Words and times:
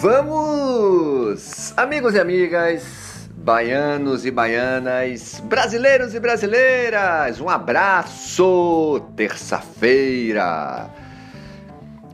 Vamos! 0.00 1.74
Amigos 1.76 2.14
e 2.14 2.18
amigas, 2.18 3.28
baianos 3.36 4.24
e 4.24 4.30
baianas, 4.30 5.42
brasileiros 5.44 6.14
e 6.14 6.18
brasileiras, 6.18 7.38
um 7.38 7.50
abraço! 7.50 9.02
Terça-feira, 9.14 10.88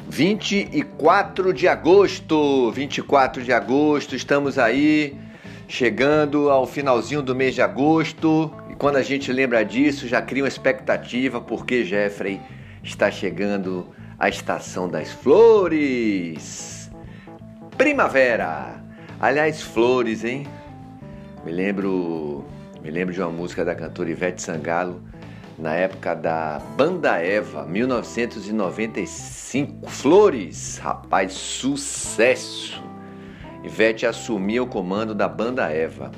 24 0.08 1.52
de 1.52 1.68
agosto, 1.68 2.72
24 2.72 3.44
de 3.44 3.52
agosto, 3.52 4.16
estamos 4.16 4.58
aí 4.58 5.16
chegando 5.68 6.50
ao 6.50 6.66
finalzinho 6.66 7.22
do 7.22 7.36
mês 7.36 7.54
de 7.54 7.62
agosto 7.62 8.52
e 8.68 8.74
quando 8.74 8.96
a 8.96 9.02
gente 9.02 9.32
lembra 9.32 9.64
disso 9.64 10.08
já 10.08 10.20
cria 10.20 10.42
uma 10.42 10.48
expectativa 10.48 11.40
porque 11.40 11.84
Jeffrey 11.84 12.40
está 12.82 13.12
chegando 13.12 13.86
a 14.18 14.28
estação 14.28 14.88
das 14.88 15.12
flores 15.12 16.75
primavera. 17.76 18.82
Aliás, 19.20 19.62
flores, 19.62 20.24
hein? 20.24 20.46
Me 21.44 21.52
lembro, 21.52 22.44
me 22.82 22.90
lembro 22.90 23.14
de 23.14 23.20
uma 23.20 23.30
música 23.30 23.64
da 23.64 23.74
cantora 23.74 24.10
Ivete 24.10 24.42
Sangalo 24.42 25.00
na 25.58 25.74
época 25.74 26.14
da 26.14 26.60
Banda 26.76 27.18
Eva, 27.22 27.64
1995. 27.64 29.88
Flores, 29.88 30.76
rapaz, 30.78 31.32
sucesso. 31.32 32.84
Ivete 33.64 34.04
assumiu 34.06 34.64
o 34.64 34.66
comando 34.66 35.14
da 35.14 35.26
Banda 35.28 35.72
Eva. 35.72 36.12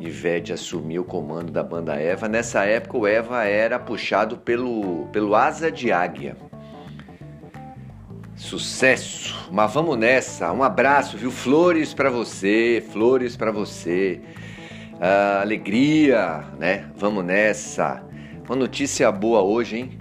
Ivete 0.00 0.52
assumiu 0.52 1.02
o 1.02 1.04
comando 1.04 1.52
da 1.52 1.62
Banda 1.62 1.94
Eva. 1.96 2.26
Nessa 2.28 2.64
época 2.64 2.98
o 2.98 3.06
Eva 3.06 3.44
era 3.44 3.78
puxado 3.78 4.38
pelo, 4.38 5.06
pelo 5.12 5.36
Asa 5.36 5.70
de 5.70 5.92
Águia. 5.92 6.36
Sucesso! 8.50 9.48
Mas 9.52 9.72
vamos 9.72 9.96
nessa. 9.96 10.52
Um 10.52 10.64
abraço, 10.64 11.16
viu? 11.16 11.30
Flores 11.30 11.94
para 11.94 12.10
você, 12.10 12.84
flores 12.90 13.36
para 13.36 13.52
você. 13.52 14.20
Ah, 15.00 15.42
alegria, 15.42 16.44
né? 16.58 16.90
Vamos 16.96 17.24
nessa. 17.24 18.02
Uma 18.44 18.56
notícia 18.56 19.12
boa 19.12 19.40
hoje, 19.40 19.76
hein? 19.76 19.98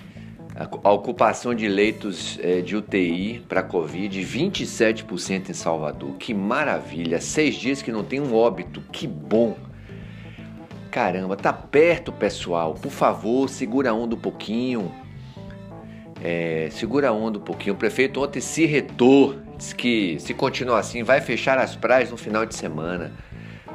A 0.84 0.92
ocupação 0.92 1.54
de 1.54 1.68
leitos 1.68 2.40
é, 2.42 2.60
de 2.62 2.76
UTI 2.76 3.46
para 3.48 3.62
Covid, 3.62 4.20
27% 4.20 5.50
em 5.52 5.54
Salvador. 5.54 6.16
Que 6.18 6.34
maravilha! 6.34 7.22
Seis 7.22 7.54
dias 7.54 7.84
que 7.84 7.92
não 7.92 8.04
tem 8.04 8.20
um 8.20 8.34
óbito. 8.34 8.82
Que 8.92 9.06
bom! 9.06 9.56
Caramba, 10.90 11.36
tá 11.36 11.54
perto, 11.54 12.12
pessoal. 12.12 12.74
Por 12.74 12.92
favor, 12.92 13.48
segura 13.48 13.92
a 13.92 13.94
onda 13.94 14.16
um 14.16 14.20
pouquinho. 14.20 14.92
É, 16.22 16.68
segura 16.72 17.10
a 17.10 17.12
onda 17.12 17.40
um 17.40 17.42
pouquinho. 17.42 17.76
O 17.76 17.78
prefeito 17.78 18.22
ontem 18.22 18.42
se 18.42 18.66
retou, 18.66 19.38
disse 19.58 19.74
que 19.74 20.20
se 20.20 20.34
continuar 20.34 20.80
assim 20.80 21.04
vai 21.04 21.22
fechar 21.22 21.58
as 21.58 21.76
praias 21.76 22.12
no 22.12 22.18
final 22.18 22.46
de 22.46 22.56
semana. 22.56 23.12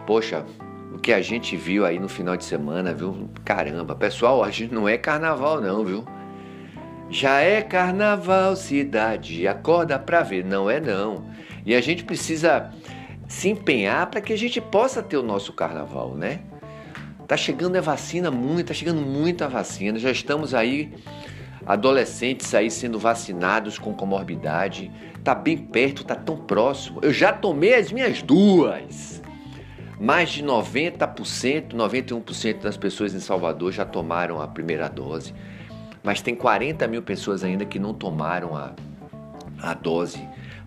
Poxa, 0.07 0.45
o 0.93 0.99
que 0.99 1.13
a 1.13 1.23
gente 1.23 1.57
viu 1.57 1.87
aí 1.87 1.99
no 1.99 2.09
final 2.09 2.37
de 2.37 2.45
semana, 2.45 2.93
viu? 2.93 3.31
Caramba, 3.45 3.95
pessoal, 3.95 4.41
hoje 4.41 4.69
não 4.71 4.89
é 4.89 4.99
carnaval 4.99 5.61
não, 5.61 5.85
viu? 5.85 6.05
Já 7.09 7.41
é 7.41 7.63
carnaval, 7.63 8.57
cidade, 8.57 9.47
acorda 9.47 9.99
pra 9.99 10.23
ver. 10.23 10.45
Não 10.45 10.69
é 10.69 10.81
não. 10.81 11.27
E 11.65 11.75
a 11.75 11.81
gente 11.81 12.05
precisa 12.05 12.71
se 13.29 13.49
empenhar 13.49 14.07
para 14.11 14.21
que 14.21 14.33
a 14.33 14.39
gente 14.39 14.61
possa 14.61 15.03
ter 15.03 15.17
o 15.17 15.23
nosso 15.23 15.53
carnaval, 15.53 16.15
né? 16.15 16.41
Tá 17.27 17.37
chegando 17.37 17.77
a 17.77 17.81
vacina 17.81 18.31
muito, 18.31 18.69
tá 18.69 18.75
chegando 18.75 19.01
muita 19.01 19.49
vacina. 19.49 19.99
Já 19.99 20.11
estamos 20.11 20.53
aí 20.53 20.93
adolescentes 21.67 22.55
aí 22.55 22.71
sendo 22.71 22.99
vacinados 22.99 23.79
com 23.79 23.95
comorbidade. 23.95 24.91
Tá 25.23 25.35
bem 25.35 25.57
perto, 25.57 26.05
tá 26.05 26.15
tão 26.15 26.37
próximo. 26.37 27.01
Eu 27.03 27.13
já 27.13 27.33
tomei 27.33 27.75
as 27.75 27.91
minhas 27.91 28.23
duas. 28.23 29.23
Mais 29.99 30.31
de 30.31 30.43
90%, 30.43 31.73
91% 31.73 32.61
das 32.61 32.77
pessoas 32.77 33.15
em 33.15 33.21
Salvador 33.21 33.73
já 33.73 33.85
tomaram 33.85 34.41
a 34.41 34.49
primeira 34.49 34.89
dose. 34.89 35.33
Mas 36.03 36.21
tem 36.21 36.35
40 36.35 36.87
mil 36.89 37.03
pessoas 37.03 37.43
ainda 37.43 37.65
que 37.65 37.79
não 37.79 37.95
tomaram 37.95 38.55
a, 38.55 38.73
a 39.63 39.73
dose. 39.73 40.21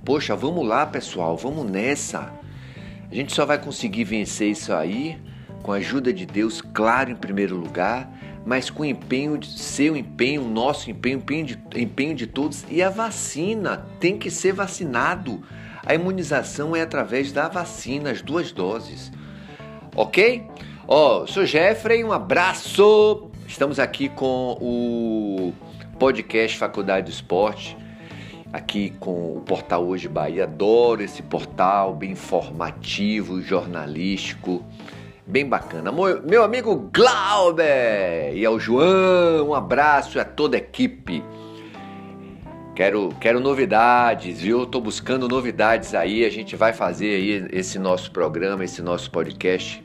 Poxa, 0.04 0.36
vamos 0.36 0.66
lá, 0.66 0.86
pessoal, 0.86 1.38
vamos 1.38 1.70
nessa. 1.70 2.34
A 3.12 3.14
gente 3.14 3.34
só 3.34 3.46
vai 3.46 3.58
conseguir 3.58 4.06
vencer 4.06 4.50
isso 4.50 4.74
aí 4.74 5.20
com 5.62 5.72
a 5.74 5.76
ajuda 5.76 6.14
de 6.14 6.26
Deus, 6.26 6.62
claro, 6.62 7.12
em 7.12 7.16
primeiro 7.16 7.56
lugar, 7.56 8.10
mas 8.48 8.70
com 8.70 8.86
empenho, 8.86 9.44
seu 9.44 9.98
empenho, 9.98 10.42
nosso 10.42 10.90
empenho, 10.90 11.18
empenho 11.18 11.46
de, 11.46 11.60
empenho 11.76 12.16
de 12.16 12.26
todos. 12.26 12.64
E 12.70 12.82
a 12.82 12.90
vacina 12.90 13.86
tem 14.00 14.18
que 14.18 14.32
ser 14.32 14.54
vacinado. 14.54 15.44
A 15.86 15.94
imunização 15.94 16.74
é 16.74 16.82
através 16.82 17.34
da 17.34 17.50
vacina, 17.50 18.10
as 18.10 18.22
duas 18.22 18.54
doses. 18.54 19.12
Ok? 19.94 20.48
Ó, 20.88 21.24
oh, 21.24 21.28
sou 21.28 21.46
Jeffrey, 21.46 22.06
um 22.06 22.14
abraço. 22.14 23.30
Estamos 23.46 23.80
aqui 23.80 24.08
com 24.08 24.58
o 24.62 25.54
podcast 26.00 26.58
Faculdade 26.58 27.08
do 27.08 27.12
Esporte, 27.12 27.76
aqui 28.54 28.92
com 28.98 29.36
o 29.36 29.42
portal 29.42 29.86
Hoje 29.86 30.08
Bahia. 30.08 30.46
Adoro 30.46 31.04
esse 31.04 31.22
portal, 31.22 31.94
bem 31.94 32.12
informativo, 32.12 33.42
jornalístico 33.42 34.64
bem 35.28 35.46
bacana. 35.46 35.92
Meu 36.24 36.44
amigo 36.44 36.90
Glauber 36.94 38.34
e 38.34 38.46
ao 38.46 38.58
João, 38.58 39.50
um 39.50 39.54
abraço 39.54 40.20
a 40.20 40.24
toda 40.24 40.56
a 40.56 40.60
equipe. 40.60 41.22
Quero, 42.74 43.10
quero 43.20 43.40
novidades, 43.40 44.40
viu? 44.40 44.66
Tô 44.66 44.80
buscando 44.80 45.28
novidades 45.28 45.94
aí. 45.94 46.24
A 46.24 46.30
gente 46.30 46.56
vai 46.56 46.72
fazer 46.72 47.16
aí 47.16 47.48
esse 47.52 47.78
nosso 47.78 48.12
programa, 48.12 48.64
esse 48.64 48.82
nosso 48.82 49.12
podcast 49.12 49.84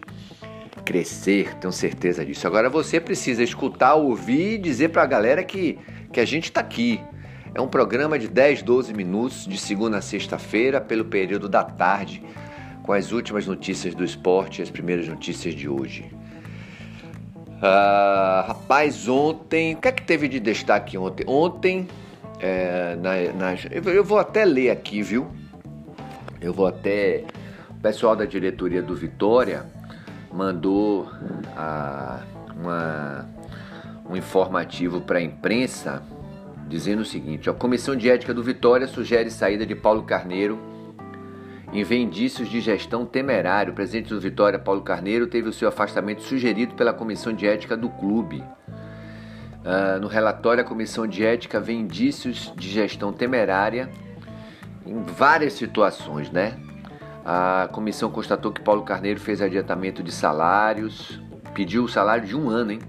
crescer, 0.85 1.55
tenho 1.59 1.73
certeza 1.73 2.25
disso. 2.25 2.47
Agora 2.47 2.69
você 2.69 3.01
precisa 3.01 3.43
escutar, 3.43 3.95
ouvir 3.95 4.55
e 4.55 4.59
dizer 4.59 4.89
pra 4.91 5.07
galera 5.07 5.43
que, 5.43 5.79
que 6.13 6.21
a 6.21 6.25
gente 6.25 6.53
tá 6.53 6.61
aqui. 6.61 7.01
É 7.55 7.61
um 7.61 7.69
programa 7.69 8.19
de 8.19 8.29
10, 8.29 8.63
12 8.63 8.95
minutos, 8.95 9.47
de 9.47 9.59
segunda 9.59 9.99
a 9.99 10.03
sexta-feira, 10.03 10.81
pelo 10.81 11.05
período 11.05 11.49
da 11.49 11.65
tarde 11.65 12.23
com 12.83 12.93
as 12.93 13.13
últimas 13.13 13.47
notícias 13.47 13.95
do 13.95 14.05
esporte 14.05 14.61
as 14.61 14.71
primeiras 14.71 15.09
notícias 15.09 15.55
de 15.55 15.69
hoje. 15.69 16.11
Ah, 17.63 18.45
rapaz, 18.49 19.09
ontem, 19.09 19.75
o 19.75 19.77
que 19.77 19.89
é 19.89 19.93
que 19.93 20.03
teve 20.03 20.27
de 20.27 20.41
destaque 20.41 20.99
ontem? 20.99 21.25
Ontem, 21.29 21.87
é, 22.41 22.97
na, 22.97 23.13
na, 23.33 23.55
eu 23.93 24.03
vou 24.03 24.19
até 24.19 24.45
ler 24.45 24.71
aqui, 24.71 25.01
viu? 25.01 25.31
Eu 26.41 26.53
vou 26.53 26.67
até. 26.67 27.25
O 27.71 27.81
pessoal 27.83 28.17
da 28.17 28.25
diretoria 28.25 28.83
do 28.83 28.97
Vitória 28.97 29.65
mandou 30.33 31.09
ah, 31.57 32.21
uma, 32.57 33.29
um 34.11 34.17
informativo 34.17 35.01
para 35.01 35.19
a 35.19 35.23
imprensa 35.23 36.03
dizendo 36.67 37.03
o 37.03 37.05
seguinte: 37.05 37.49
a 37.49 37.53
Comissão 37.53 37.95
de 37.95 38.11
Ética 38.11 38.35
do 38.35 38.43
Vitória 38.43 38.89
sugere 38.89 39.31
saída 39.31 39.65
de 39.65 39.77
Paulo 39.77 40.03
Carneiro 40.03 40.72
em 41.73 41.83
ver 41.83 41.97
indícios 41.97 42.49
de 42.49 42.61
gestão 42.61 43.07
temerário, 43.07 43.73
o 43.73 43.75
presidente 43.75 44.11
do 44.11 44.21
Vitória, 44.21 44.59
Paulo 44.59 44.83
Carneiro, 44.83 45.27
teve 45.27 45.49
o 45.49 45.53
seu 45.53 45.69
afastamento 45.69 46.23
sugerido 46.23 46.75
pela 46.75 46.93
Comissão 46.93 47.33
de 47.33 47.47
Ética 47.47 47.77
do 47.77 47.89
clube. 47.89 48.45
Uh, 49.65 49.99
no 50.01 50.07
relatório, 50.07 50.63
a 50.63 50.67
Comissão 50.67 51.07
de 51.07 51.25
Ética 51.25 51.59
vê 51.59 51.73
indícios 51.73 52.53
de 52.55 52.69
gestão 52.69 53.13
temerária 53.13 53.89
em 54.85 55.03
várias 55.03 55.55
situações, 55.55 56.31
né? 56.31 56.59
A 57.25 57.69
comissão 57.73 58.11
constatou 58.11 58.51
que 58.51 58.61
Paulo 58.61 58.83
Carneiro 58.83 59.21
fez 59.21 59.41
adiantamento 59.41 60.03
de 60.03 60.11
salários, 60.11 61.21
pediu 61.55 61.85
o 61.85 61.89
salário 61.89 62.27
de 62.27 62.37
um 62.37 62.51
ano, 62.51 62.73
hein? 62.73 62.81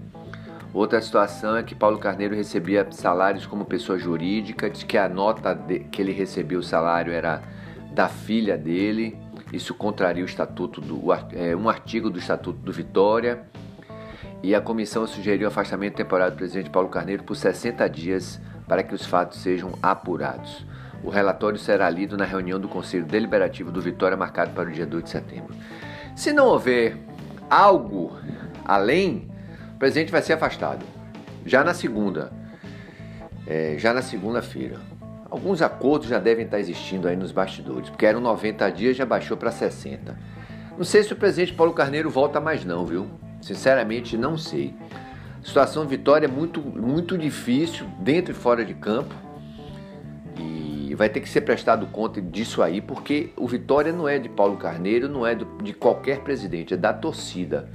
Outra 0.74 1.00
situação 1.00 1.56
é 1.56 1.62
que 1.62 1.76
Paulo 1.76 2.00
Carneiro 2.00 2.36
recebia 2.36 2.88
salários 2.90 3.46
como 3.46 3.64
pessoa 3.64 3.98
jurídica, 3.98 4.68
diz 4.70 4.82
que 4.82 4.98
a 4.98 5.08
nota 5.08 5.54
de, 5.54 5.82
que 5.82 6.02
ele 6.02 6.12
recebia 6.12 6.58
o 6.58 6.64
salário 6.64 7.14
era 7.14 7.44
da 7.94 8.10
filha 8.10 8.58
dele. 8.58 9.18
Isso 9.52 9.74
contraria 9.74 10.24
o 10.24 10.26
estatuto 10.26 10.82
do 10.82 11.02
é, 11.34 11.56
um 11.56 11.70
artigo 11.70 12.10
do 12.10 12.18
Estatuto 12.18 12.60
do 12.60 12.72
Vitória. 12.72 13.44
E 14.42 14.54
a 14.54 14.60
comissão 14.60 15.08
sugeriu 15.08 15.46
o 15.46 15.52
afastamento 15.52 15.96
temporário 15.96 16.34
do 16.34 16.38
presidente 16.38 16.70
Paulo 16.70 16.90
Carneiro 16.90 17.24
por 17.24 17.36
60 17.36 17.88
dias 17.88 18.42
para 18.68 18.84
que 18.84 18.94
os 18.94 19.06
fatos 19.06 19.40
sejam 19.40 19.74
apurados. 19.82 20.66
O 21.04 21.10
relatório 21.10 21.58
será 21.60 21.90
lido 21.90 22.18
na 22.18 22.26
reunião 22.26 22.60
do 22.60 22.68
Conselho 22.68 23.06
Deliberativo 23.06 23.72
do 23.72 23.82
Vitória, 23.82 24.18
marcado 24.18 24.52
para 24.52 24.70
o 24.70 24.72
dia 24.72 24.86
2 24.86 25.04
de 25.04 25.10
setembro. 25.10 25.54
Se 26.16 26.34
não 26.34 26.48
houver 26.48 26.98
algo 27.50 28.18
além, 28.66 29.30
o 29.76 29.78
presidente 29.78 30.12
vai 30.12 30.22
ser 30.22 30.34
afastado. 30.34 30.86
Já 31.46 31.64
na 31.64 31.74
segunda. 31.74 32.32
É, 33.46 33.76
já 33.78 33.94
na 33.94 34.02
segunda-feira. 34.02 34.80
Alguns 35.34 35.64
acordos 35.64 36.10
já 36.10 36.20
devem 36.20 36.46
estar 36.46 36.60
existindo 36.60 37.08
aí 37.08 37.16
nos 37.16 37.32
bastidores, 37.32 37.90
porque 37.90 38.06
eram 38.06 38.22
90 38.22 38.70
dias, 38.70 38.96
já 38.96 39.04
baixou 39.04 39.36
para 39.36 39.50
60. 39.50 40.16
Não 40.78 40.84
sei 40.84 41.02
se 41.02 41.12
o 41.12 41.16
presidente 41.16 41.54
Paulo 41.54 41.74
Carneiro 41.74 42.08
volta 42.08 42.40
mais 42.40 42.64
não, 42.64 42.86
viu? 42.86 43.08
Sinceramente, 43.42 44.16
não 44.16 44.38
sei. 44.38 44.76
A 45.42 45.44
situação 45.44 45.88
Vitória 45.88 46.28
é 46.28 46.30
muito, 46.30 46.62
muito 46.62 47.18
difícil, 47.18 47.88
dentro 47.98 48.32
e 48.32 48.36
fora 48.36 48.64
de 48.64 48.76
campo. 48.76 49.16
E 50.38 50.94
vai 50.94 51.10
ter 51.10 51.20
que 51.20 51.28
ser 51.28 51.42
prestado 51.42 51.88
conta 51.88 52.22
disso 52.22 52.62
aí, 52.62 52.80
porque 52.80 53.34
o 53.36 53.48
Vitória 53.48 53.92
não 53.92 54.08
é 54.08 54.20
de 54.20 54.30
Paulo 54.30 54.58
Carneiro, 54.58 55.10
não 55.10 55.26
é 55.26 55.34
de 55.34 55.74
qualquer 55.74 56.20
presidente, 56.20 56.76
é 56.76 56.78
da 56.78 56.94
torcida. 56.94 57.72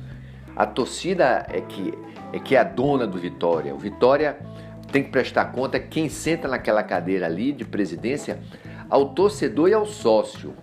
A 0.55 0.64
torcida 0.64 1.44
é 1.50 1.60
que 1.60 1.93
é 2.32 2.38
que 2.38 2.55
é 2.55 2.60
a 2.60 2.64
dona 2.64 3.05
do 3.05 3.19
Vitória. 3.19 3.75
O 3.75 3.78
Vitória 3.78 4.38
tem 4.90 5.02
que 5.02 5.11
prestar 5.11 5.46
conta 5.46 5.79
quem 5.79 6.08
senta 6.08 6.49
naquela 6.49 6.82
cadeira 6.82 7.26
ali 7.26 7.52
de 7.52 7.64
presidência 7.64 8.38
ao 8.88 9.11
torcedor 9.11 9.69
e 9.69 9.75
ao 9.75 9.87
sócio. 9.87 10.55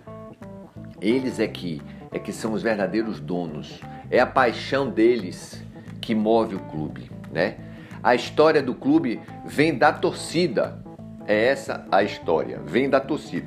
Eles 1.00 1.38
é 1.38 1.46
que 1.46 1.80
é 2.12 2.18
que 2.18 2.32
são 2.32 2.52
os 2.52 2.62
verdadeiros 2.62 3.20
donos. 3.20 3.80
É 4.10 4.18
a 4.20 4.26
paixão 4.26 4.88
deles 4.88 5.62
que 6.00 6.14
move 6.14 6.54
o 6.54 6.60
clube, 6.60 7.10
né? 7.32 7.56
A 8.02 8.14
história 8.14 8.62
do 8.62 8.74
clube 8.74 9.20
vem 9.44 9.76
da 9.76 9.92
torcida. 9.92 10.82
É 11.26 11.46
essa 11.48 11.86
a 11.90 12.02
história, 12.02 12.60
vem 12.64 12.88
da 12.88 13.00
torcida. 13.00 13.46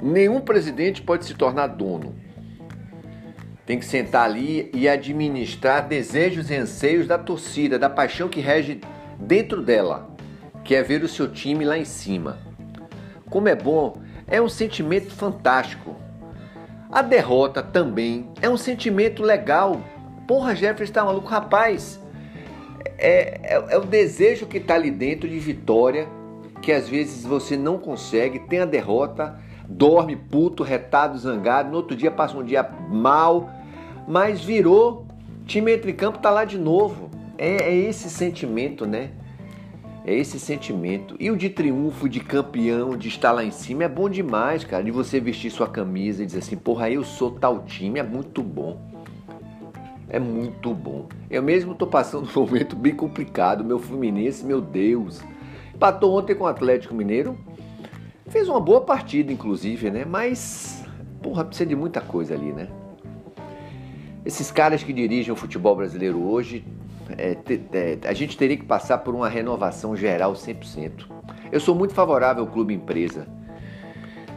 Nenhum 0.00 0.40
presidente 0.40 1.02
pode 1.02 1.24
se 1.24 1.34
tornar 1.34 1.66
dono. 1.66 2.14
Tem 3.66 3.78
que 3.78 3.84
sentar 3.84 4.24
ali 4.24 4.70
e 4.72 4.88
administrar 4.88 5.86
desejos 5.86 6.50
e 6.50 6.54
anseios 6.54 7.06
da 7.06 7.18
torcida, 7.18 7.78
da 7.78 7.90
paixão 7.90 8.28
que 8.28 8.40
rege 8.40 8.80
dentro 9.18 9.62
dela, 9.62 10.08
que 10.64 10.74
é 10.74 10.82
ver 10.82 11.02
o 11.02 11.08
seu 11.08 11.28
time 11.28 11.64
lá 11.64 11.76
em 11.76 11.84
cima. 11.84 12.38
Como 13.28 13.48
é 13.48 13.54
bom, 13.54 14.00
é 14.26 14.40
um 14.40 14.48
sentimento 14.48 15.12
fantástico. 15.14 15.96
A 16.90 17.02
derrota 17.02 17.62
também 17.62 18.30
é 18.40 18.48
um 18.48 18.56
sentimento 18.56 19.22
legal. 19.22 19.80
Porra, 20.26 20.54
Jefferson 20.54 20.92
tá 20.92 21.04
maluco, 21.04 21.28
rapaz. 21.28 22.00
É, 22.96 23.54
é, 23.54 23.64
é 23.70 23.78
o 23.78 23.84
desejo 23.84 24.46
que 24.46 24.60
tá 24.60 24.74
ali 24.74 24.90
dentro 24.90 25.28
de 25.28 25.38
vitória, 25.38 26.08
que 26.62 26.72
às 26.72 26.88
vezes 26.88 27.24
você 27.24 27.56
não 27.56 27.78
consegue, 27.78 28.38
tem 28.38 28.60
a 28.60 28.64
derrota, 28.64 29.38
dorme 29.68 30.16
puto, 30.16 30.62
retado, 30.62 31.18
zangado, 31.18 31.70
no 31.70 31.76
outro 31.76 31.96
dia 31.96 32.10
passa 32.10 32.36
um 32.36 32.44
dia 32.44 32.68
mal, 32.88 33.50
mas 34.06 34.42
virou, 34.42 35.06
time 35.46 35.72
entre 35.72 35.92
campo 35.92 36.18
tá 36.18 36.30
lá 36.30 36.44
de 36.44 36.58
novo. 36.58 37.10
É, 37.38 37.70
é 37.70 37.74
esse 37.76 38.10
sentimento, 38.10 38.84
né? 38.84 39.10
É 40.04 40.12
esse 40.12 40.40
sentimento. 40.40 41.14
E 41.20 41.30
o 41.30 41.36
de 41.36 41.48
triunfo, 41.48 42.08
de 42.08 42.18
campeão, 42.18 42.96
de 42.96 43.08
estar 43.08 43.30
lá 43.30 43.44
em 43.44 43.52
cima 43.52 43.84
é 43.84 43.88
bom 43.88 44.08
demais, 44.10 44.64
cara. 44.64 44.82
De 44.82 44.90
você 44.90 45.20
vestir 45.20 45.50
sua 45.50 45.68
camisa 45.68 46.22
e 46.22 46.26
dizer 46.26 46.40
assim, 46.40 46.56
porra, 46.56 46.90
eu 46.90 47.04
sou 47.04 47.30
tal 47.30 47.64
time, 47.64 48.00
é 48.00 48.02
muito 48.02 48.42
bom. 48.42 48.80
É 50.08 50.18
muito 50.18 50.74
bom. 50.74 51.06
Eu 51.30 51.42
mesmo 51.42 51.74
tô 51.74 51.86
passando 51.86 52.28
um 52.28 52.32
momento 52.40 52.74
bem 52.74 52.94
complicado. 52.94 53.64
Meu 53.64 53.78
Fluminense, 53.78 54.44
meu 54.44 54.60
Deus. 54.60 55.22
Empatou 55.74 56.18
ontem 56.18 56.34
com 56.34 56.44
o 56.44 56.48
Atlético 56.48 56.94
Mineiro. 56.94 57.38
Fez 58.28 58.48
uma 58.48 58.60
boa 58.60 58.80
partida, 58.80 59.32
inclusive, 59.32 59.90
né? 59.90 60.04
Mas, 60.04 60.84
porra, 61.22 61.44
precisa 61.44 61.68
de 61.68 61.76
muita 61.76 62.00
coisa 62.00 62.34
ali, 62.34 62.52
né? 62.52 62.68
Esses 64.24 64.50
caras 64.50 64.82
que 64.82 64.92
dirigem 64.92 65.32
o 65.32 65.36
futebol 65.36 65.76
brasileiro 65.76 66.22
hoje 66.22 66.64
é, 67.16 67.36
é, 67.72 67.98
a 68.08 68.12
gente 68.12 68.36
teria 68.36 68.56
que 68.56 68.64
passar 68.64 68.98
por 68.98 69.14
uma 69.14 69.28
renovação 69.28 69.96
geral 69.96 70.34
100%. 70.34 71.06
Eu 71.50 71.60
sou 71.60 71.74
muito 71.74 71.94
favorável 71.94 72.44
ao 72.44 72.50
clube 72.50 72.74
empresa. 72.74 73.26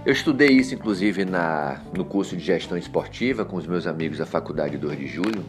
Eu 0.06 0.14
estudei 0.14 0.50
isso, 0.50 0.74
inclusive, 0.74 1.26
na, 1.26 1.82
no 1.96 2.06
curso 2.06 2.36
de 2.36 2.44
gestão 2.44 2.78
esportiva 2.78 3.46
com 3.46 3.58
os 3.58 3.68
meus 3.68 3.86
amigos 3.86 4.18
da 4.18 4.26
Faculdade 4.26 4.78
2 4.78 4.98
de 4.98 5.08
Julho. 5.08 5.44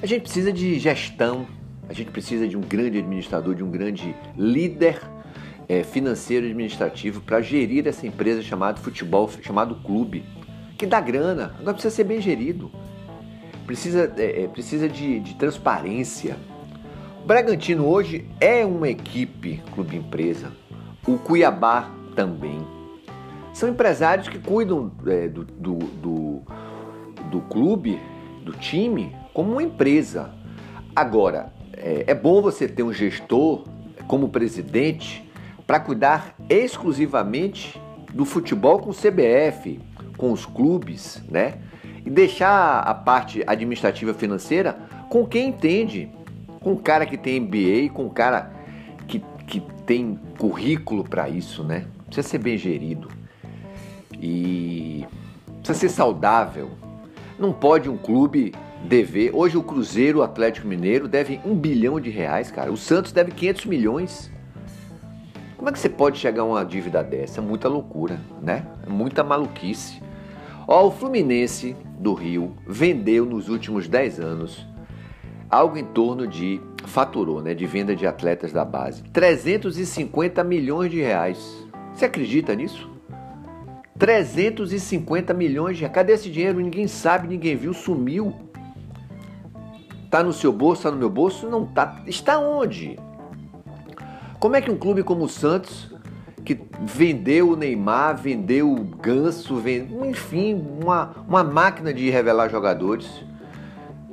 A 0.00 0.06
gente 0.06 0.22
precisa 0.22 0.52
de 0.52 0.78
gestão, 0.78 1.46
a 1.88 1.92
gente 1.92 2.10
precisa 2.10 2.46
de 2.46 2.56
um 2.56 2.60
grande 2.60 2.98
administrador, 2.98 3.54
de 3.54 3.64
um 3.64 3.70
grande 3.70 4.14
líder 4.36 5.00
é, 5.68 5.82
financeiro 5.82 6.46
e 6.46 6.50
administrativo 6.50 7.20
para 7.20 7.40
gerir 7.40 7.88
essa 7.88 8.06
empresa 8.06 8.40
chamada 8.42 8.78
futebol, 8.78 9.28
chamado 9.42 9.74
clube, 9.76 10.24
que 10.76 10.86
dá 10.86 11.00
grana, 11.00 11.56
agora 11.58 11.72
precisa 11.72 11.94
ser 11.94 12.04
bem 12.04 12.20
gerido 12.20 12.70
precisa, 13.68 14.10
é, 14.16 14.44
é, 14.44 14.48
precisa 14.48 14.88
de, 14.88 15.20
de 15.20 15.34
transparência. 15.34 16.38
O 17.22 17.26
Bragantino 17.26 17.86
hoje 17.86 18.26
é 18.40 18.64
uma 18.64 18.88
equipe 18.88 19.62
clube 19.74 19.94
empresa, 19.94 20.50
o 21.06 21.18
Cuiabá 21.18 21.90
também. 22.16 22.66
São 23.52 23.68
empresários 23.68 24.26
que 24.26 24.38
cuidam 24.38 24.90
é, 25.06 25.28
do, 25.28 25.44
do, 25.44 25.74
do, 25.74 26.42
do, 27.30 27.40
clube, 27.42 28.00
do 28.42 28.52
time, 28.52 29.14
como 29.34 29.52
uma 29.52 29.62
empresa. 29.62 30.32
Agora, 30.96 31.52
é, 31.76 32.04
é 32.06 32.14
bom 32.14 32.40
você 32.40 32.66
ter 32.66 32.82
um 32.82 32.92
gestor 32.92 33.64
como 34.06 34.30
presidente 34.30 35.30
para 35.66 35.78
cuidar 35.78 36.34
exclusivamente 36.48 37.78
do 38.14 38.24
futebol 38.24 38.78
com 38.78 38.90
o 38.90 38.94
CBF, 38.94 39.78
com 40.16 40.32
os 40.32 40.46
clubes, 40.46 41.22
né? 41.28 41.58
E 42.04 42.10
deixar 42.10 42.80
a 42.80 42.94
parte 42.94 43.42
administrativa 43.46 44.14
financeira 44.14 44.78
com 45.08 45.26
quem 45.26 45.48
entende, 45.48 46.10
com 46.60 46.72
o 46.72 46.78
cara 46.78 47.06
que 47.06 47.16
tem 47.16 47.40
MBA, 47.40 47.92
com 47.92 48.06
o 48.06 48.10
cara 48.10 48.52
que, 49.06 49.22
que 49.46 49.60
tem 49.86 50.18
currículo 50.38 51.04
para 51.04 51.28
isso, 51.28 51.64
né? 51.64 51.86
Precisa 52.06 52.28
ser 52.28 52.38
bem 52.38 52.56
gerido 52.56 53.08
e 54.20 55.06
precisa 55.62 55.78
ser 55.78 55.88
saudável. 55.88 56.70
Não 57.38 57.52
pode 57.52 57.88
um 57.88 57.96
clube 57.96 58.52
dever. 58.84 59.30
Hoje 59.34 59.56
o 59.56 59.62
Cruzeiro, 59.62 60.18
o 60.18 60.22
Atlético 60.22 60.66
Mineiro 60.66 61.08
devem 61.08 61.40
um 61.44 61.54
bilhão 61.54 62.00
de 62.00 62.10
reais, 62.10 62.50
cara. 62.50 62.72
O 62.72 62.76
Santos 62.76 63.12
deve 63.12 63.32
500 63.32 63.66
milhões. 63.66 64.30
Como 65.56 65.68
é 65.68 65.72
que 65.72 65.78
você 65.78 65.88
pode 65.88 66.18
chegar 66.18 66.42
a 66.42 66.44
uma 66.44 66.64
dívida 66.64 67.02
dessa? 67.02 67.40
É 67.40 67.42
muita 67.42 67.68
loucura, 67.68 68.20
né? 68.40 68.66
É 68.86 68.90
muita 68.90 69.24
maluquice. 69.24 70.00
Ó, 70.70 70.88
o 70.88 70.90
Fluminense 70.90 71.74
do 71.98 72.12
Rio 72.12 72.54
vendeu 72.66 73.24
nos 73.24 73.48
últimos 73.48 73.88
10 73.88 74.20
anos 74.20 74.66
algo 75.48 75.78
em 75.78 75.84
torno 75.84 76.26
de 76.26 76.60
faturou, 76.84 77.40
né, 77.40 77.54
de 77.54 77.64
venda 77.64 77.96
de 77.96 78.06
atletas 78.06 78.52
da 78.52 78.66
base, 78.66 79.02
350 79.04 80.44
milhões 80.44 80.90
de 80.90 81.00
reais. 81.00 81.66
Você 81.94 82.04
acredita 82.04 82.54
nisso? 82.54 82.90
350 83.98 85.32
milhões 85.32 85.78
de 85.78 85.84
reais. 85.84 85.94
Cadê 85.94 86.12
esse 86.12 86.30
dinheiro? 86.30 86.60
Ninguém 86.60 86.86
sabe, 86.86 87.26
ninguém 87.26 87.56
viu, 87.56 87.72
sumiu. 87.72 88.34
Tá 90.10 90.22
no 90.22 90.34
seu 90.34 90.52
bolso, 90.52 90.82
tá 90.82 90.90
no 90.90 90.98
meu 90.98 91.08
bolso? 91.08 91.48
Não 91.48 91.64
tá. 91.64 92.02
Está 92.06 92.38
onde? 92.38 92.98
Como 94.38 94.54
é 94.54 94.60
que 94.60 94.70
um 94.70 94.76
clube 94.76 95.02
como 95.02 95.24
o 95.24 95.28
Santos 95.30 95.90
que 96.48 96.58
vendeu 96.80 97.50
o 97.50 97.56
Neymar, 97.56 98.16
vendeu 98.16 98.72
o 98.72 98.82
Ganso, 98.82 99.56
vendeu, 99.56 100.06
enfim, 100.06 100.54
uma, 100.80 101.14
uma 101.28 101.44
máquina 101.44 101.92
de 101.92 102.08
revelar 102.08 102.48
jogadores, 102.48 103.06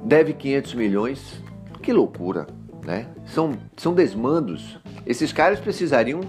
deve 0.03 0.33
500 0.33 0.74
milhões. 0.74 1.41
Que 1.81 1.93
loucura, 1.93 2.45
né? 2.86 3.07
São, 3.25 3.53
são 3.77 3.93
desmandos. 3.93 4.77
Esses 5.05 5.31
caras 5.31 5.62
precisariam 5.62 6.19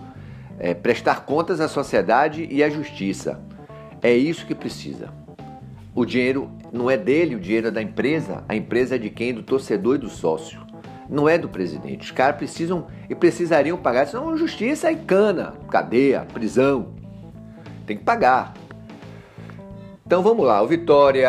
é, 0.60 0.74
prestar 0.74 1.24
contas 1.24 1.60
à 1.60 1.66
sociedade 1.66 2.46
e 2.48 2.62
à 2.62 2.70
justiça. 2.70 3.40
É 4.00 4.14
isso 4.14 4.46
que 4.46 4.54
precisa. 4.54 5.12
O 5.92 6.04
dinheiro 6.04 6.48
não 6.72 6.88
é 6.88 6.96
dele, 6.96 7.34
o 7.34 7.40
dinheiro 7.40 7.66
é 7.66 7.70
da 7.72 7.82
empresa. 7.82 8.44
A 8.48 8.54
empresa 8.54 8.94
é 8.94 8.98
de 8.98 9.10
quem? 9.10 9.34
Do 9.34 9.42
torcedor 9.42 9.96
e 9.96 9.98
do 9.98 10.08
sócio 10.08 10.64
não 11.08 11.28
é 11.28 11.38
do 11.38 11.48
presidente. 11.48 12.04
Os 12.04 12.10
caras 12.10 12.36
precisam 12.36 12.86
e 13.08 13.14
precisariam 13.14 13.76
pagar, 13.76 14.06
senão 14.06 14.36
justiça 14.36 14.90
e 14.90 14.96
cana, 14.96 15.54
cadeia, 15.70 16.26
prisão. 16.32 16.94
Tem 17.86 17.96
que 17.96 18.04
pagar. 18.04 18.54
Então 20.04 20.22
vamos 20.22 20.46
lá, 20.46 20.62
o 20.62 20.66
Vitória 20.66 21.28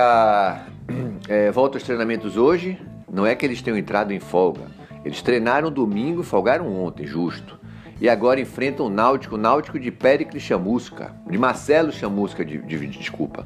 é, 1.28 1.50
volta 1.52 1.78
aos 1.78 1.84
treinamentos 1.84 2.38
hoje. 2.38 2.80
Não 3.12 3.26
é 3.26 3.36
que 3.36 3.46
eles 3.46 3.62
tenham 3.62 3.78
entrado 3.78 4.14
em 4.14 4.20
folga. 4.20 4.64
Eles 5.06 5.22
treinaram 5.22 5.72
domingo 5.72 6.22
e 6.22 6.26
folgaram 6.26 6.68
ontem, 6.84 7.08
justo. 7.08 7.58
E 8.00 8.08
agora 8.08 8.40
enfrentam 8.40 8.86
o 8.86 8.90
Náutico, 8.90 9.36
o 9.36 9.38
Náutico 9.38 9.80
de 9.80 9.92
Péricles 9.92 10.44
Chamusca, 10.44 11.16
de 11.28 11.38
Marcelo 11.38 11.92
Chamusca, 11.92 12.46
de, 12.46 12.58
de, 12.60 12.78
de, 12.78 12.88
desculpa. 12.88 13.46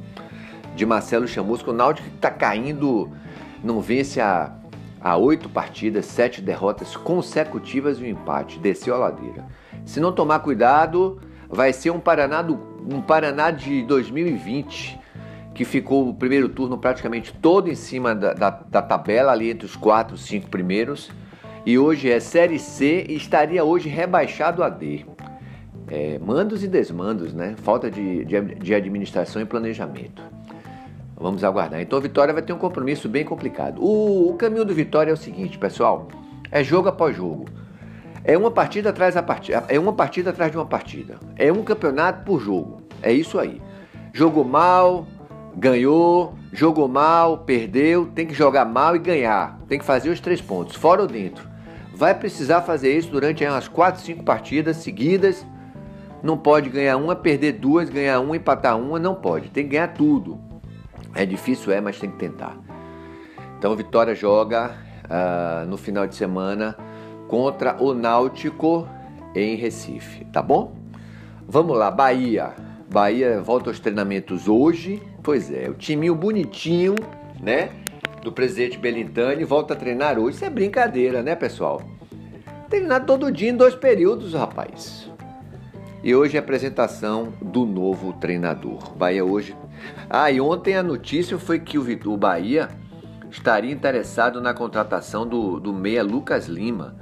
De 0.75 0.85
Marcelo 0.85 1.27
Chamusca, 1.27 1.71
o 1.71 1.73
Náutico 1.73 2.09
que 2.09 2.15
está 2.15 2.29
caindo, 2.29 3.09
não 3.63 3.79
vence 3.79 4.19
a 4.19 4.51
Há 5.03 5.17
oito 5.17 5.49
partidas, 5.49 6.05
sete 6.05 6.41
derrotas 6.41 6.95
consecutivas 6.95 7.99
e 7.99 8.03
um 8.03 8.07
empate. 8.07 8.59
Desceu 8.59 8.93
a 8.93 8.99
ladeira. 8.99 9.47
Se 9.83 9.99
não 9.99 10.11
tomar 10.11 10.39
cuidado, 10.39 11.19
vai 11.49 11.73
ser 11.73 11.89
um 11.89 11.99
Paraná, 11.99 12.43
do, 12.43 12.59
um 12.87 13.01
Paraná 13.01 13.49
de 13.49 13.81
2020, 13.83 14.99
que 15.55 15.65
ficou 15.65 16.07
o 16.07 16.13
primeiro 16.13 16.47
turno 16.49 16.77
praticamente 16.77 17.33
todo 17.33 17.67
em 17.67 17.75
cima 17.75 18.13
da, 18.13 18.33
da, 18.33 18.49
da 18.49 18.81
tabela, 18.81 19.31
ali 19.31 19.49
entre 19.49 19.65
os 19.65 19.75
quatro, 19.75 20.15
cinco 20.17 20.49
primeiros. 20.49 21.09
E 21.65 21.79
hoje 21.79 22.09
é 22.09 22.19
Série 22.19 22.59
C 22.59 23.05
e 23.09 23.15
estaria 23.15 23.63
hoje 23.63 23.89
rebaixado 23.89 24.63
a 24.63 24.69
D. 24.69 25.05
É, 25.87 26.19
mandos 26.19 26.63
e 26.63 26.67
desmandos, 26.67 27.33
né? 27.33 27.55
Falta 27.63 27.89
de, 27.89 28.23
de, 28.23 28.41
de 28.55 28.73
administração 28.73 29.41
e 29.41 29.45
planejamento. 29.45 30.21
Vamos 31.21 31.43
aguardar. 31.43 31.79
Então 31.79 31.99
o 31.99 32.01
Vitória 32.01 32.33
vai 32.33 32.41
ter 32.41 32.51
um 32.51 32.57
compromisso 32.57 33.07
bem 33.07 33.23
complicado. 33.23 33.79
O, 33.79 34.31
o 34.31 34.33
caminho 34.33 34.65
do 34.65 34.73
Vitória 34.73 35.11
é 35.11 35.13
o 35.13 35.17
seguinte, 35.17 35.57
pessoal: 35.57 36.07
é 36.51 36.63
jogo 36.63 36.89
após 36.89 37.15
jogo. 37.15 37.45
É 38.23 38.37
uma 38.37 38.51
partida 38.51 38.89
atrás 38.89 39.15
da 39.15 39.23
partida, 39.23 39.63
é 39.67 39.79
uma 39.79 39.93
partida 39.93 40.31
atrás 40.31 40.51
de 40.51 40.57
uma 40.57 40.65
partida. 40.65 41.17
É 41.35 41.51
um 41.51 41.63
campeonato 41.63 42.23
por 42.23 42.39
jogo. 42.39 42.81
É 43.01 43.11
isso 43.11 43.39
aí. 43.39 43.61
Jogou 44.13 44.43
mal, 44.43 45.07
ganhou, 45.55 46.33
jogou 46.51 46.87
mal, 46.87 47.39
perdeu, 47.39 48.07
tem 48.13 48.25
que 48.25 48.33
jogar 48.33 48.65
mal 48.65 48.95
e 48.95 48.99
ganhar. 48.99 49.59
Tem 49.67 49.79
que 49.79 49.85
fazer 49.85 50.09
os 50.09 50.19
três 50.19 50.41
pontos, 50.41 50.75
fora 50.75 51.01
ou 51.01 51.07
dentro. 51.07 51.49
Vai 51.93 52.13
precisar 52.15 52.61
fazer 52.61 52.95
isso 52.95 53.09
durante 53.09 53.45
umas 53.45 53.67
4, 53.67 54.01
5 54.01 54.23
partidas 54.23 54.77
seguidas. 54.77 55.45
Não 56.23 56.37
pode 56.37 56.69
ganhar 56.69 56.97
uma, 56.97 57.15
perder 57.15 57.53
duas, 57.53 57.89
ganhar 57.89 58.19
uma, 58.19 58.35
empatar 58.35 58.77
uma, 58.77 58.99
não 58.99 59.15
pode. 59.15 59.49
Tem 59.49 59.63
que 59.63 59.71
ganhar 59.71 59.89
tudo. 59.89 60.50
É 61.13 61.25
difícil, 61.25 61.71
é, 61.71 61.81
mas 61.81 61.99
tem 61.99 62.09
que 62.09 62.17
tentar. 62.17 62.57
Então, 63.57 63.75
Vitória 63.75 64.15
joga 64.15 64.71
uh, 65.05 65.67
no 65.67 65.77
final 65.77 66.07
de 66.07 66.15
semana 66.15 66.75
contra 67.27 67.81
o 67.81 67.93
Náutico 67.93 68.87
em 69.35 69.55
Recife, 69.55 70.25
tá 70.25 70.41
bom? 70.41 70.75
Vamos 71.47 71.77
lá, 71.77 71.91
Bahia. 71.91 72.53
Bahia 72.89 73.41
volta 73.41 73.69
aos 73.69 73.79
treinamentos 73.79 74.47
hoje. 74.47 75.01
Pois 75.21 75.51
é, 75.51 75.69
o 75.69 75.73
timinho 75.73 76.15
bonitinho, 76.15 76.95
né? 77.39 77.69
Do 78.23 78.31
presidente 78.31 78.77
Belintani 78.77 79.43
volta 79.43 79.73
a 79.73 79.77
treinar 79.77 80.17
hoje. 80.17 80.37
Isso 80.37 80.45
é 80.45 80.49
brincadeira, 80.49 81.21
né, 81.21 81.35
pessoal? 81.35 81.81
Treinar 82.69 83.05
todo 83.05 83.31
dia 83.31 83.49
em 83.49 83.55
dois 83.55 83.75
períodos, 83.75 84.33
rapaz. 84.33 85.10
E 86.03 86.15
hoje 86.15 86.35
é 86.35 86.39
a 86.39 86.43
apresentação 86.43 87.31
do 87.39 87.63
novo 87.63 88.13
treinador. 88.13 88.95
Bahia 88.95 89.23
hoje. 89.23 89.55
Ah, 90.09 90.31
e 90.31 90.41
ontem 90.41 90.75
a 90.75 90.81
notícia 90.81 91.37
foi 91.37 91.59
que 91.59 91.77
o, 91.77 92.17
Bahia 92.17 92.69
estaria 93.29 93.71
interessado 93.71 94.41
na 94.41 94.51
contratação 94.51 95.27
do, 95.27 95.59
do 95.59 95.71
meia 95.71 96.03
Lucas 96.03 96.47
Lima. 96.47 96.95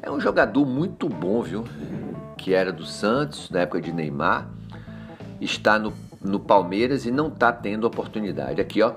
É 0.00 0.08
um 0.08 0.20
jogador 0.20 0.64
muito 0.64 1.08
bom, 1.08 1.42
viu? 1.42 1.64
Que 2.36 2.54
era 2.54 2.72
do 2.72 2.84
Santos, 2.84 3.50
na 3.50 3.60
época 3.60 3.80
de 3.80 3.92
Neymar. 3.92 4.48
Está 5.40 5.76
no, 5.76 5.92
no 6.22 6.38
Palmeiras 6.38 7.06
e 7.06 7.10
não 7.10 7.26
está 7.26 7.52
tendo 7.52 7.84
oportunidade. 7.84 8.60
Aqui, 8.60 8.80
ó. 8.80 8.94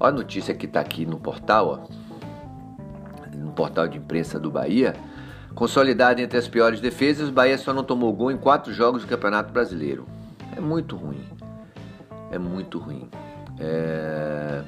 Ó 0.00 0.06
a 0.06 0.10
notícia 0.10 0.54
que 0.54 0.66
está 0.66 0.80
aqui 0.80 1.06
no 1.06 1.20
portal, 1.20 1.88
ó. 1.88 3.36
No 3.36 3.52
portal 3.52 3.86
de 3.86 3.96
imprensa 3.96 4.40
do 4.40 4.50
Bahia. 4.50 4.96
Consolidado 5.54 6.20
entre 6.20 6.38
as 6.38 6.48
piores 6.48 6.80
defesas, 6.80 7.28
o 7.28 7.32
Bahia 7.32 7.58
só 7.58 7.72
não 7.72 7.84
tomou 7.84 8.12
gol 8.12 8.30
em 8.30 8.36
quatro 8.36 8.72
jogos 8.72 9.02
do 9.02 9.08
Campeonato 9.08 9.52
Brasileiro. 9.52 10.06
É 10.56 10.60
muito 10.60 10.96
ruim. 10.96 11.24
É 12.30 12.38
muito 12.38 12.78
ruim. 12.78 13.08
É... 13.58 14.62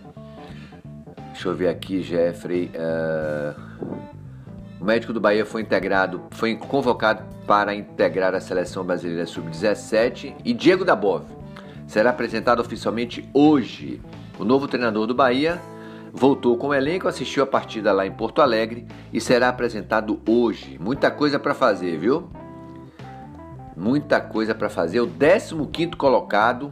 Deixa 1.33 1.49
eu 1.49 1.55
ver 1.55 1.69
aqui, 1.69 2.03
Jeffrey. 2.03 2.71
É... 2.75 3.55
O 4.81 4.85
médico 4.85 5.12
do 5.12 5.21
Bahia 5.21 5.47
foi 5.47 5.62
integrado, 5.62 6.23
foi 6.33 6.57
convocado 6.57 7.23
para 7.47 7.75
integrar 7.75 8.35
a 8.35 8.41
seleção 8.41 8.85
brasileira 8.85 9.27
sub-17 9.27 10.35
e 10.45 10.53
Diego 10.53 10.85
Dabov 10.85 11.25
será 11.87 12.11
apresentado 12.11 12.61
oficialmente 12.61 13.29
hoje. 13.35 14.01
O 14.39 14.45
novo 14.45 14.67
treinador 14.67 15.07
do 15.07 15.15
Bahia 15.15 15.61
voltou 16.12 16.59
com 16.59 16.69
o 16.69 16.75
elenco, 16.75 17.09
assistiu 17.09 17.42
a 17.42 17.47
partida 17.47 17.90
lá 17.92 18.07
em 18.07 18.12
Porto 18.12 18.42
Alegre 18.42 18.87
e 19.12 19.21
será 19.21 19.49
apresentado 19.49 20.21
hoje. 20.28 20.78
Muita 20.78 21.11
coisa 21.11 21.38
para 21.38 21.54
fazer, 21.54 21.97
viu? 21.97 22.28
Muita 23.75 24.21
coisa 24.21 24.54
para 24.54 24.69
fazer. 24.69 25.00
O 25.00 25.09
15 25.09 25.97
colocado 25.97 26.71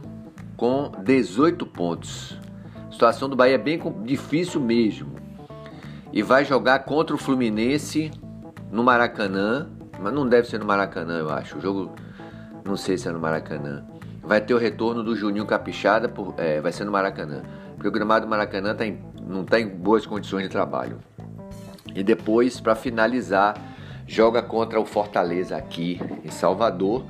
com 0.55 0.91
18 1.03 1.65
pontos. 1.65 2.39
A 2.87 2.91
situação 2.91 3.27
do 3.27 3.35
Bahia 3.35 3.55
é 3.55 3.57
bem 3.57 3.81
difícil 4.03 4.61
mesmo. 4.61 5.15
E 6.13 6.21
vai 6.21 6.45
jogar 6.45 6.79
contra 6.79 7.15
o 7.15 7.17
Fluminense 7.17 8.11
no 8.69 8.83
Maracanã, 8.83 9.69
mas 9.99 10.13
não 10.13 10.27
deve 10.27 10.47
ser 10.47 10.59
no 10.59 10.65
Maracanã, 10.65 11.17
eu 11.17 11.29
acho. 11.31 11.57
O 11.57 11.61
jogo 11.61 11.91
não 12.63 12.77
sei 12.77 12.97
se 12.97 13.07
é 13.07 13.11
no 13.11 13.19
Maracanã. 13.19 13.83
Vai 14.21 14.39
ter 14.39 14.53
o 14.53 14.57
retorno 14.57 15.03
do 15.03 15.15
Juninho 15.15 15.47
Capixada, 15.47 16.07
por, 16.07 16.35
é, 16.37 16.61
vai 16.61 16.71
ser 16.71 16.85
no 16.85 16.91
Maracanã. 16.91 17.41
Porque 17.73 17.87
o 17.87 17.91
gramado 17.91 18.27
do 18.27 18.29
Maracanã 18.29 18.75
tá 18.75 18.85
em 18.85 19.10
não 19.27 19.41
está 19.41 19.59
em 19.59 19.67
boas 19.67 20.05
condições 20.05 20.43
de 20.43 20.49
trabalho. 20.49 20.99
E 21.93 22.03
depois, 22.03 22.59
para 22.59 22.75
finalizar, 22.75 23.55
joga 24.07 24.41
contra 24.41 24.79
o 24.79 24.85
Fortaleza 24.85 25.55
aqui 25.55 25.99
em 26.23 26.31
Salvador. 26.31 27.03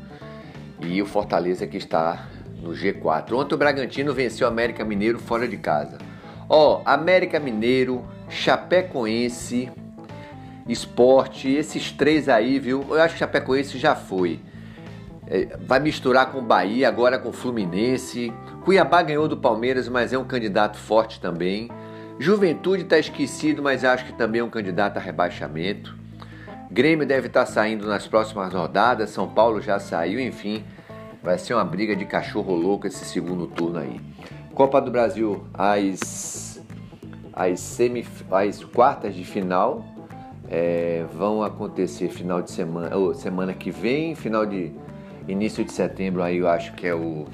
E 0.82 1.02
o 1.02 1.06
Fortaleza 1.06 1.68
que 1.68 1.78
está 1.78 2.28
no 2.62 2.72
G4. 2.72 3.34
Ontem 3.34 3.56
o 3.56 3.58
Bragantino 3.58 4.14
venceu 4.14 4.48
o 4.48 4.50
América 4.50 4.84
Mineiro 4.84 5.20
fora 5.20 5.48
de 5.48 5.58
casa. 5.58 5.98
Ó, 6.50 6.78
oh, 6.78 6.82
América 6.86 7.40
Mineiro, 7.40 8.04
Chapecoense, 8.30 9.72
Esporte, 10.68 11.50
esses 11.50 11.92
três 11.92 12.28
aí, 12.28 12.60
viu? 12.60 12.86
Eu 12.90 13.02
acho 13.02 13.14
que 13.14 13.20
Chapecoense 13.20 13.78
já 13.78 13.96
foi. 13.96 14.40
É, 15.28 15.58
vai 15.66 15.80
misturar 15.80 16.32
com 16.32 16.44
Bahia, 16.44 16.88
agora 16.88 17.18
com 17.18 17.32
Fluminense. 17.32 18.34
Cuiabá 18.64 19.02
ganhou 19.02 19.28
do 19.28 19.38
Palmeiras, 19.38 19.88
mas 19.88 20.14
é 20.14 20.18
um 20.18 20.26
candidato 20.26 20.78
forte 20.78 21.20
também. 21.20 21.70
Juventude 22.22 22.84
está 22.84 23.00
esquecido, 23.00 23.64
mas 23.64 23.84
acho 23.84 24.06
que 24.06 24.14
também 24.14 24.42
é 24.42 24.44
um 24.44 24.50
candidato 24.50 24.98
a 24.98 25.00
rebaixamento. 25.00 25.98
Grêmio 26.70 27.06
deve 27.06 27.26
estar 27.26 27.46
tá 27.46 27.46
saindo 27.48 27.88
nas 27.88 28.06
próximas 28.06 28.54
rodadas, 28.54 29.10
São 29.10 29.28
Paulo 29.28 29.60
já 29.60 29.80
saiu, 29.80 30.20
enfim, 30.20 30.64
vai 31.24 31.40
ser 31.40 31.56
uma 31.56 31.66
briga 31.66 31.96
de 31.96 32.06
cachorro 32.06 32.54
louco 32.54 32.86
esse 32.86 33.04
segundo 33.06 33.48
turno 33.48 33.80
aí. 33.80 34.00
Copa 34.54 34.80
do 34.80 34.92
Brasil, 34.92 35.44
as, 35.52 36.62
as, 37.34 37.80
as 38.30 38.64
quartas 38.66 39.16
de 39.16 39.26
final 39.26 39.84
é, 40.48 41.04
vão 41.12 41.42
acontecer 41.42 42.10
final 42.10 42.44
de 42.44 42.52
semana, 42.52 42.96
ou 42.96 43.16
semana 43.16 43.52
que 43.52 43.72
vem, 43.72 44.14
final 44.14 44.46
de 44.46 44.72
início 45.28 45.66
de 45.66 45.72
setembro 45.72 46.22
aí 46.22 46.38
eu 46.38 46.48
acho 46.48 46.74
que 46.74 46.86
é 46.86 46.94
o 46.94 47.26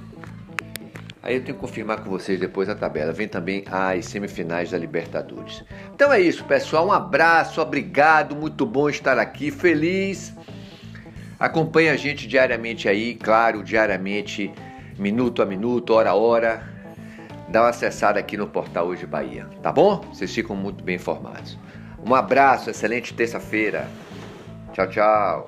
Aí 1.27 1.35
eu 1.35 1.43
tenho 1.43 1.55
que 1.55 1.59
confirmar 1.59 2.01
com 2.01 2.09
vocês 2.09 2.39
depois 2.39 2.69
a 2.69 2.75
tabela. 2.75 3.11
Vem 3.11 3.27
também 3.27 3.65
as 3.69 4.05
semifinais 4.05 4.71
da 4.71 4.77
Libertadores. 4.77 5.61
Então 5.93 6.11
é 6.13 6.21
isso, 6.21 6.45
pessoal. 6.45 6.87
Um 6.87 6.91
abraço, 6.93 7.59
obrigado. 7.59 8.33
Muito 8.33 8.65
bom 8.65 8.87
estar 8.87 9.19
aqui, 9.19 9.51
feliz. 9.51 10.33
Acompanhe 11.37 11.89
a 11.89 11.97
gente 11.97 12.29
diariamente 12.29 12.87
aí, 12.87 13.13
claro, 13.13 13.61
diariamente, 13.61 14.53
minuto 14.97 15.41
a 15.41 15.45
minuto, 15.45 15.93
hora 15.93 16.11
a 16.11 16.15
hora. 16.15 16.63
Dá 17.49 17.63
uma 17.63 17.69
acessada 17.71 18.17
aqui 18.17 18.37
no 18.37 18.47
portal 18.47 18.87
Hoje 18.87 19.05
Bahia, 19.05 19.47
tá 19.61 19.69
bom? 19.69 19.99
Vocês 20.13 20.33
ficam 20.33 20.55
muito 20.55 20.81
bem 20.81 20.95
informados. 20.95 21.59
Um 22.05 22.15
abraço, 22.15 22.69
excelente 22.69 23.13
terça-feira. 23.13 23.85
Tchau, 24.71 24.87
tchau. 24.87 25.45